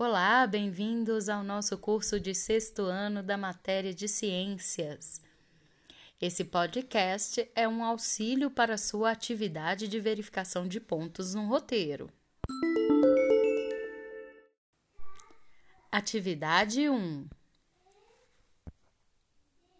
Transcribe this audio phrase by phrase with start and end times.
[0.00, 5.20] Olá, bem-vindos ao nosso curso de sexto ano da matéria de ciências.
[6.20, 12.08] Esse podcast é um auxílio para sua atividade de verificação de pontos no roteiro.
[15.90, 17.28] Atividade 1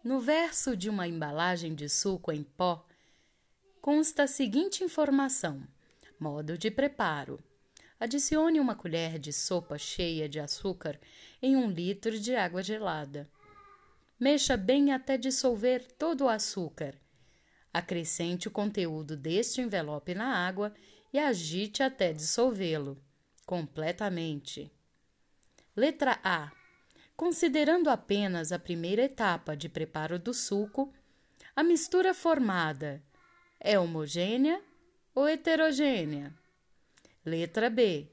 [0.03, 2.85] No verso de uma embalagem de suco em pó
[3.81, 5.65] consta a seguinte informação:
[6.19, 7.41] modo de preparo.
[7.99, 10.97] Adicione uma colher de sopa cheia de açúcar
[11.41, 13.29] em um litro de água gelada.
[14.17, 16.95] Mexa bem até dissolver todo o açúcar.
[17.73, 20.73] Acrescente o conteúdo deste envelope na água
[21.11, 22.97] e agite até dissolvê-lo
[23.45, 24.71] completamente.
[25.75, 26.51] Letra A.
[27.17, 30.93] Considerando apenas a primeira etapa de preparo do suco,
[31.53, 33.03] a mistura formada
[33.59, 34.63] é homogênea
[35.13, 36.38] ou heterogênea?
[37.29, 38.07] Letra B.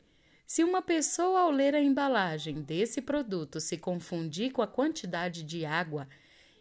[0.46, 5.64] Se uma pessoa, ao ler a embalagem desse produto, se confundir com a quantidade de
[5.64, 6.06] água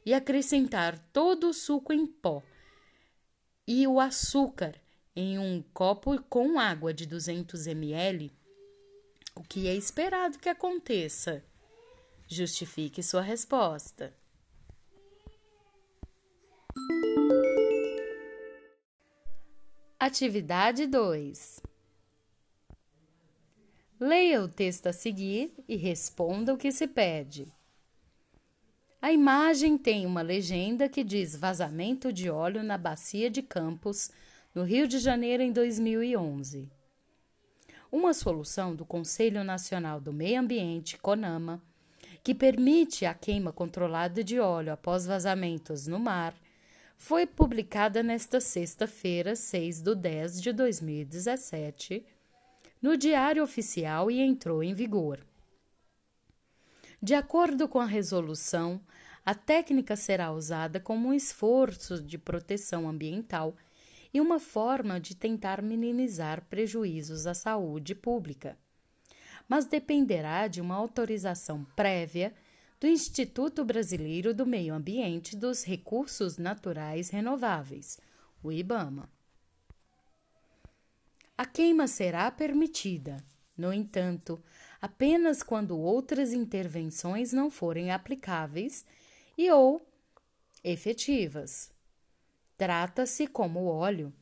[0.05, 2.41] e acrescentar todo o suco em pó
[3.67, 4.75] e o açúcar
[5.15, 8.31] em um copo com água de 200 ml,
[9.35, 11.43] o que é esperado que aconteça?
[12.27, 14.13] Justifique sua resposta.
[19.99, 21.64] Atividade 2
[24.05, 27.51] Leia o texto a seguir e responda o que se pede.
[29.01, 34.11] A imagem tem uma legenda que diz vazamento de óleo na bacia de Campos,
[34.53, 36.69] no Rio de Janeiro, em 2011.
[37.91, 41.59] Uma solução do Conselho Nacional do Meio Ambiente, CONAMA,
[42.23, 46.35] que permite a queima controlada de óleo após vazamentos no mar,
[46.95, 52.05] foi publicada nesta sexta-feira, 6 de 10 de 2017
[52.81, 55.25] no Diário Oficial e entrou em vigor.
[57.01, 58.81] De acordo com a resolução,
[59.25, 63.55] a técnica será usada como um esforço de proteção ambiental
[64.13, 68.57] e uma forma de tentar minimizar prejuízos à saúde pública.
[69.47, 72.33] Mas dependerá de uma autorização prévia
[72.79, 77.99] do Instituto Brasileiro do Meio Ambiente dos Recursos Naturais Renováveis,
[78.43, 79.14] o IBAMA.
[81.37, 83.17] A queima será permitida,
[83.57, 84.41] no entanto,
[84.81, 88.85] apenas quando outras intervenções não forem aplicáveis
[89.37, 89.85] e ou
[90.63, 91.71] efetivas.
[92.57, 94.13] Trata-se como óleo,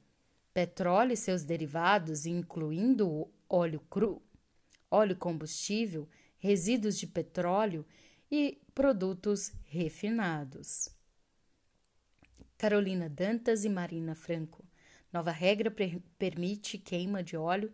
[0.54, 4.20] petróleo e seus derivados, incluindo óleo cru,
[4.90, 6.10] óleo combustível,
[6.40, 7.86] resíduos de petróleo
[8.32, 10.90] e produtos refinados.
[12.58, 14.66] Carolina Dantas e Marina Franco
[15.14, 15.72] Nova regra
[16.18, 17.72] permite queima de óleo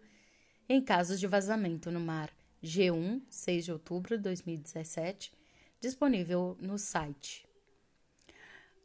[0.68, 2.30] em casos de vazamento no mar.
[2.62, 5.32] G1, 6 de outubro de 2017,
[5.80, 7.48] disponível no site.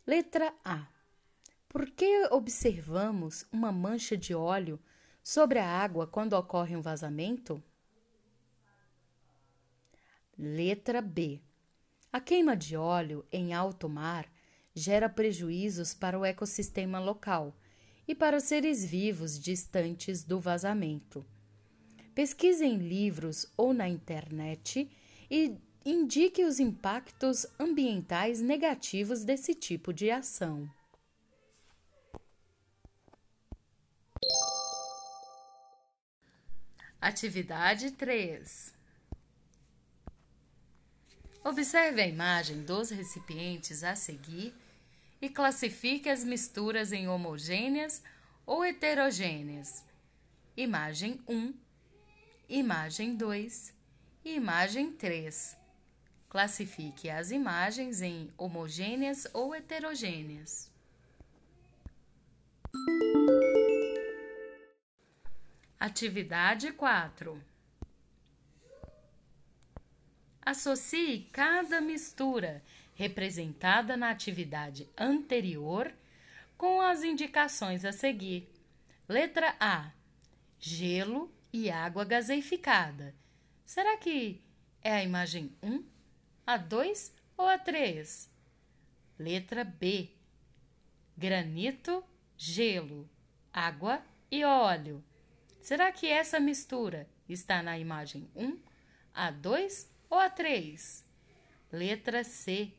[0.06, 0.86] Letra A.
[1.68, 4.78] Por que observamos uma mancha de óleo
[5.20, 7.60] sobre a água quando ocorre um vazamento?
[10.38, 11.40] Letra B.
[12.12, 14.30] A queima de óleo em alto mar
[14.72, 17.56] gera prejuízos para o ecossistema local
[18.06, 21.24] e para os seres vivos distantes do vazamento.
[22.14, 24.90] Pesquise em livros ou na internet
[25.30, 30.70] e indique os impactos ambientais negativos desse tipo de ação.
[37.00, 38.72] Atividade 3
[41.44, 44.54] Observe a imagem dos recipientes a seguir
[45.24, 48.02] e classifique as misturas em homogêneas
[48.44, 49.82] ou heterogêneas.
[50.54, 51.54] Imagem 1,
[52.46, 53.72] imagem 2
[54.22, 55.56] e imagem 3.
[56.28, 60.70] Classifique as imagens em homogêneas ou heterogêneas.
[65.80, 67.42] Atividade 4.
[70.42, 72.62] Associe cada mistura
[72.94, 75.92] representada na atividade anterior,
[76.56, 78.48] com as indicações a seguir.
[79.08, 79.92] Letra A:
[80.58, 83.14] gelo e água gaseificada.
[83.64, 84.42] Será que
[84.82, 85.84] é a imagem 1,
[86.46, 88.30] a 2 ou a 3?
[89.18, 90.10] Letra B:
[91.16, 92.04] granito,
[92.36, 93.08] gelo,
[93.52, 95.04] água e óleo.
[95.60, 98.58] Será que essa mistura está na imagem 1,
[99.14, 101.04] a 2 ou a 3?
[101.72, 102.72] Letra C: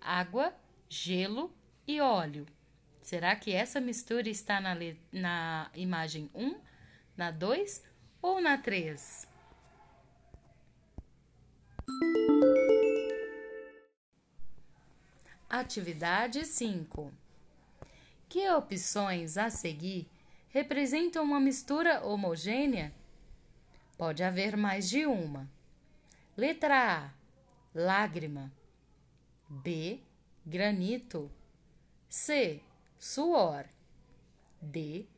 [0.00, 0.54] água,
[0.88, 1.52] gelo
[1.86, 2.46] e óleo.
[3.02, 4.76] Será que essa mistura está na,
[5.12, 6.60] na imagem 1,
[7.16, 7.82] na 2
[8.20, 9.26] ou na 3?
[15.48, 17.10] Atividade 5.
[18.28, 20.06] Que opções a seguir
[20.50, 22.92] representam uma mistura homogênea?
[23.96, 25.48] Pode haver mais de uma.
[26.36, 27.10] Letra A:
[27.74, 28.52] lágrima.
[29.50, 30.02] B:
[30.44, 31.30] granito.
[32.06, 32.60] C:
[32.98, 33.64] suor.
[34.60, 35.08] D: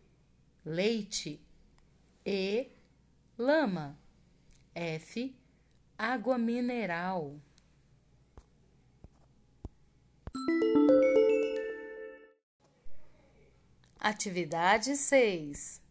[0.65, 1.41] leite.
[2.25, 2.71] E:
[3.37, 3.99] lama.
[4.73, 5.37] F:
[5.99, 7.41] água mineral.
[13.99, 15.83] Atividade 6.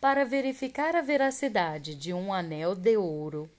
[0.00, 3.50] Para verificar a veracidade de um anel de ouro,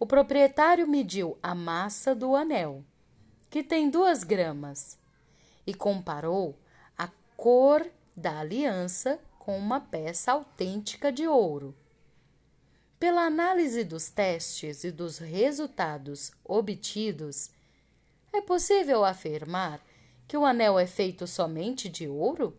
[0.00, 2.82] o proprietário mediu a massa do anel,
[3.50, 4.98] que tem duas gramas,
[5.66, 6.58] e comparou
[6.96, 7.06] a
[7.36, 7.86] cor
[8.16, 11.76] da aliança com uma peça autêntica de ouro.
[12.98, 17.50] Pela análise dos testes e dos resultados obtidos,
[18.32, 19.84] é possível afirmar
[20.26, 22.56] que o anel é feito somente de ouro?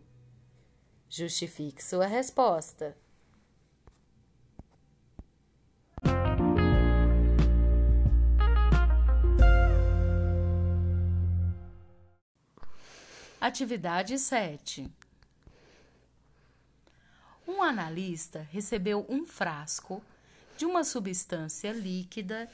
[1.08, 2.96] Justifique sua resposta.
[13.42, 14.88] Atividade 7.
[17.44, 20.00] Um analista recebeu um frasco
[20.56, 22.48] de uma substância líquida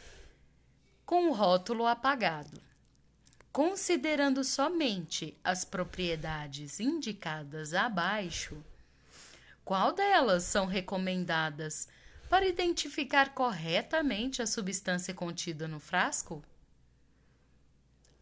[1.04, 2.58] com o rótulo apagado.
[3.52, 8.56] Considerando somente as propriedades indicadas abaixo,
[9.66, 11.86] qual delas são recomendadas
[12.30, 16.42] para identificar corretamente a substância contida no frasco?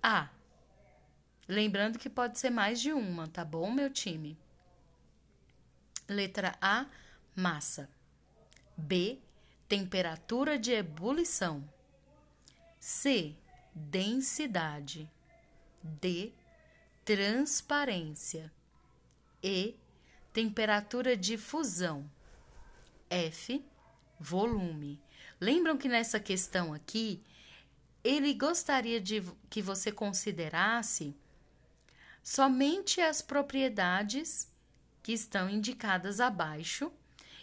[0.03, 0.31] A.
[1.49, 4.37] Lembrando que pode ser mais de uma, tá bom, meu time?
[6.09, 6.87] Letra A,
[7.35, 7.89] massa.
[8.77, 9.19] B,
[9.69, 11.69] temperatura de ebulição.
[12.81, 13.35] C,
[13.75, 15.09] densidade.
[15.83, 16.33] D.
[17.05, 18.53] Transparência.
[19.43, 19.77] E.
[20.33, 22.11] Temperatura de fusão.
[23.09, 23.65] F.
[24.19, 25.01] Volume.
[25.41, 27.23] Lembram que nessa questão aqui,
[28.03, 31.15] ele gostaria de que você considerasse
[32.27, 34.51] somente as propriedades
[35.01, 36.91] que estão indicadas abaixo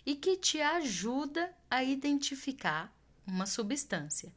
[0.06, 2.94] e que te ajuda a identificar
[3.26, 4.30] uma substância.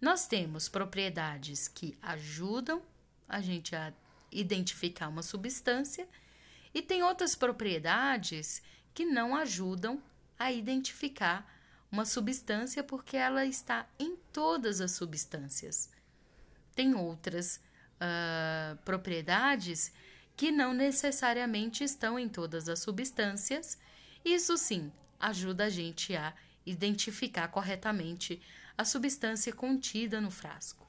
[0.00, 2.82] Nós temos propriedades que ajudam
[3.28, 3.92] a gente a
[4.32, 6.08] identificar uma substância
[6.74, 8.60] e tem outras propriedades
[8.92, 10.02] que não ajudam
[10.36, 11.48] a identificar
[11.88, 15.88] uma substância porque ela está em todas as substâncias.
[16.74, 17.60] Tem outras
[18.00, 19.92] uh, propriedades
[20.36, 23.78] que não necessariamente estão em todas as substâncias.
[24.24, 26.32] Isso sim ajuda a gente a
[26.64, 28.40] identificar corretamente
[28.76, 30.86] a substância contida no frasco.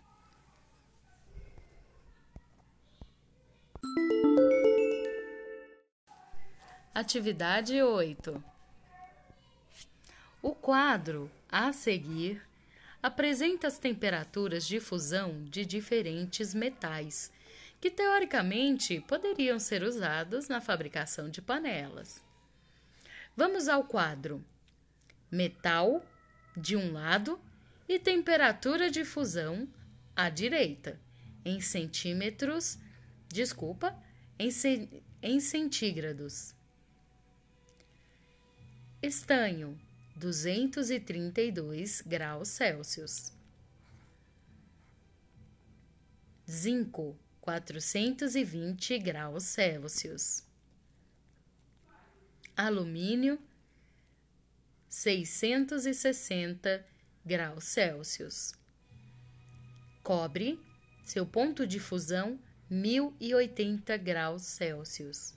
[6.94, 8.44] Atividade 8.
[10.42, 12.49] O quadro a seguir
[13.02, 17.32] apresenta as temperaturas de fusão de diferentes metais,
[17.80, 22.22] que teoricamente poderiam ser usados na fabricação de panelas.
[23.36, 24.44] Vamos ao quadro:
[25.32, 26.04] metal
[26.56, 27.40] de um lado
[27.88, 29.68] e temperatura de fusão
[30.16, 31.00] à direita,
[31.46, 32.78] em centímetros,
[33.30, 33.98] desculpa,
[34.38, 34.50] em,
[35.24, 36.54] em centígrados.
[39.02, 39.80] Estanho,
[40.20, 43.32] 232 graus Celsius.
[46.46, 50.44] Zinco, 420 graus Celsius.
[52.58, 53.40] Alumínio,
[54.90, 56.86] 660
[57.26, 58.52] graus Celsius.
[60.04, 60.60] Cobre,
[61.06, 62.38] seu ponto de fusão,
[62.70, 65.34] 1080 graus Celsius.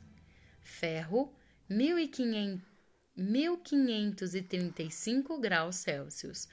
[0.61, 1.33] Ferro,
[1.69, 2.72] 1500
[3.16, 6.49] 1535 graus Celsius,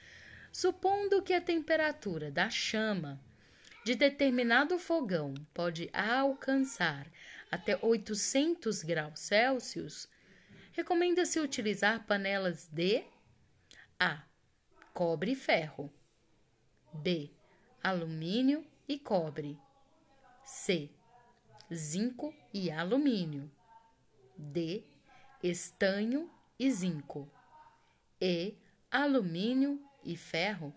[0.52, 3.18] supondo que a temperatura da chama
[3.84, 7.06] de determinado fogão pode alcançar
[7.50, 10.08] até 800 graus Celsius,
[10.72, 13.04] recomenda-se utilizar panelas de
[13.98, 14.22] A.
[14.92, 15.90] Cobre e ferro.
[16.92, 17.30] B.
[17.82, 19.58] Alumínio e cobre.
[20.44, 20.90] C.
[21.72, 23.50] Zinco e alumínio.
[24.36, 24.84] D.
[25.42, 27.26] Estanho e zinco,
[28.20, 28.54] e
[28.90, 30.74] alumínio e ferro.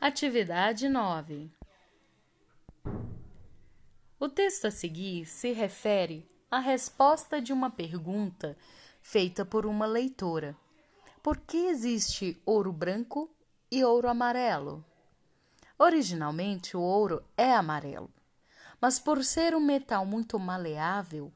[0.00, 1.50] Atividade 9.
[4.18, 8.56] O texto a seguir se refere à resposta de uma pergunta
[9.02, 10.56] feita por uma leitora.
[11.22, 13.30] Por que existe ouro branco
[13.70, 14.82] e ouro amarelo?
[15.84, 18.10] Originalmente, o ouro é amarelo,
[18.80, 21.30] mas por ser um metal muito maleável,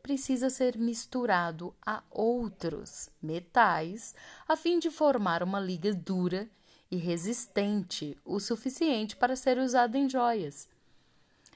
[0.00, 4.14] precisa ser misturado a outros metais
[4.46, 6.48] a fim de formar uma liga dura
[6.92, 10.68] e resistente o suficiente para ser usado em joias.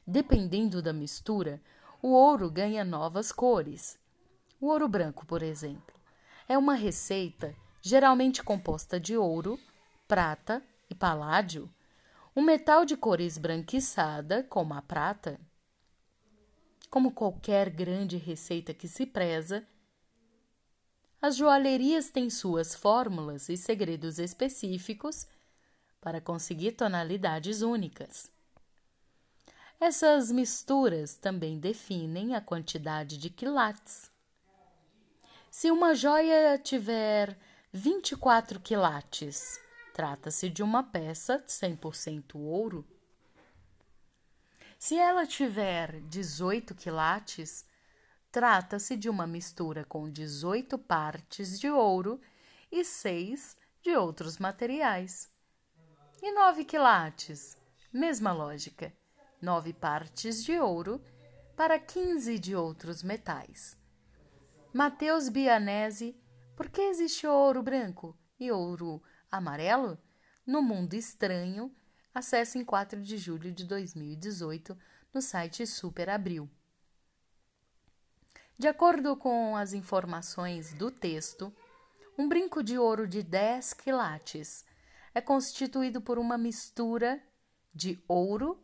[0.04, 1.62] Dependendo da mistura,
[2.02, 3.97] o ouro ganha novas cores.
[4.61, 5.95] O ouro branco, por exemplo,
[6.49, 9.61] é uma receita geralmente composta de ouro,
[10.09, 11.71] prata e paládio,
[12.37, 15.40] um metal de cor esbranquiçada, como a prata.
[16.90, 19.66] Como qualquer grande receita que se preza,
[21.21, 25.26] as joalherias têm suas fórmulas e segredos específicos
[25.99, 28.31] para conseguir tonalidades únicas.
[29.81, 34.11] Essas misturas também definem a quantidade de quilates.
[35.50, 37.37] Se uma joia tiver
[37.73, 39.59] 24 quilates,
[39.97, 42.87] trata-se de uma peça 100% ouro.
[44.79, 47.65] Se ela tiver 18 quilates,
[48.31, 52.21] trata-se de uma mistura com 18 partes de ouro
[52.71, 55.33] e 6 de outros materiais.
[56.23, 57.57] E 9 quilates?
[57.91, 58.93] Mesma lógica
[59.41, 61.03] nove partes de ouro
[61.57, 63.79] para quinze de outros metais.
[64.75, 66.15] Mateus Bianese,
[66.55, 69.03] por que existe ouro branco e ouro
[69.37, 69.99] amarelo?
[70.47, 71.75] No Mundo Estranho,
[72.14, 74.76] acesse em 4 de julho de 2018
[75.12, 76.49] no site Super Abril.
[78.59, 81.55] De acordo com as informações do texto,
[82.16, 84.64] um brinco de ouro de 10 quilates
[85.14, 87.23] é constituído por uma mistura
[87.75, 88.62] de ouro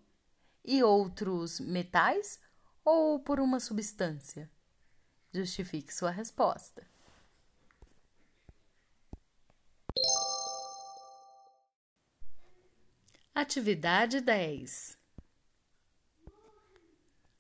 [0.64, 2.41] e outros metais
[2.85, 4.50] ou por uma substância?
[5.33, 6.87] Justifique sua resposta.
[13.35, 14.99] Atividade 10.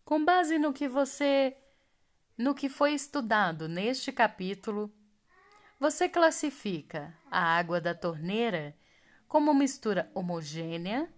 [0.06, 1.54] Com base no que você
[2.36, 4.90] no que foi estudado neste capítulo,
[5.78, 8.74] você classifica a água da torneira
[9.28, 11.12] como mistura homogênea,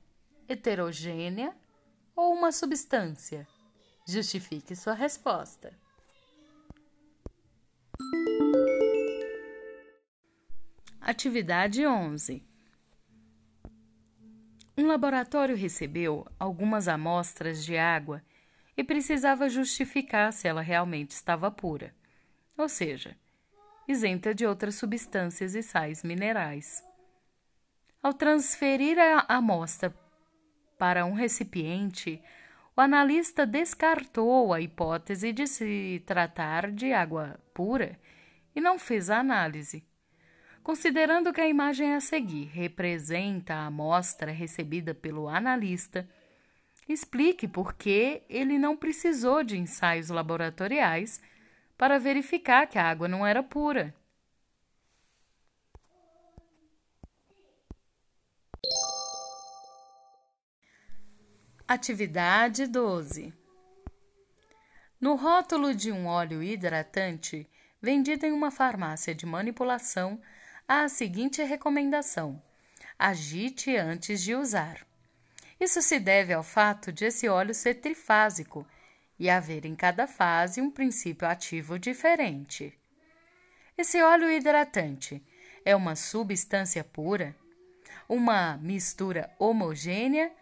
[0.49, 1.57] heterogênea
[2.17, 3.47] ou uma substância?
[4.05, 5.73] Justifique sua resposta.
[11.01, 12.54] Atividade 11.
[14.85, 18.23] Um laboratório recebeu algumas amostras de água
[18.77, 21.95] e precisava justificar se ela realmente estava pura,
[22.55, 23.17] ou seja,
[23.89, 26.85] isenta de outras substâncias e sais minerais.
[28.03, 29.91] Ao transferir a amostra
[30.79, 32.23] para um recipiente,
[32.77, 37.99] o analista descartou a hipótese de se tratar de água pura
[38.55, 39.83] e não fez a análise.
[40.65, 46.09] Considerando que a imagem a seguir representa a amostra recebida pelo analista,
[46.89, 51.21] explique por que ele não precisou de ensaios laboratoriais
[51.77, 53.95] para verificar que a água não era pura.
[61.69, 63.35] Atividade 12.
[64.99, 67.47] No rótulo de um óleo hidratante
[67.83, 70.19] vendido em uma farmácia de manipulação,
[70.67, 72.43] a seguinte recomendação:
[72.99, 74.87] agite antes de usar.
[75.61, 78.67] Isso se deve ao fato de esse óleo ser trifásico
[79.19, 82.77] e haver em cada fase um princípio ativo diferente.
[83.77, 85.23] Esse óleo hidratante
[85.65, 87.35] é uma substância pura,
[88.09, 90.33] uma mistura homogênea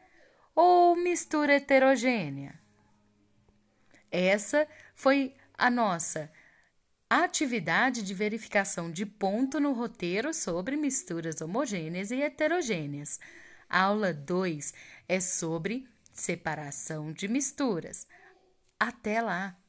[0.55, 2.59] ou mistura heterogênea?
[4.11, 6.31] Essa foi a nossa
[7.21, 13.21] atividade de verificação de ponto no roteiro sobre misturas homogêneas e heterogêneas.
[13.69, 14.73] aula 2
[15.09, 18.07] é sobre separação de misturas.
[18.81, 19.62] Até lá!